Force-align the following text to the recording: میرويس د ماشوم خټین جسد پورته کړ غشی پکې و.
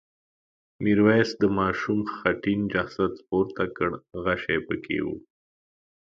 میرويس 0.83 1.29
د 1.41 1.43
ماشوم 1.59 1.99
خټین 2.15 2.61
جسد 2.73 3.13
پورته 3.27 3.65
کړ 3.77 3.89
غشی 4.23 4.57
پکې 4.67 4.99
و. 5.05 5.07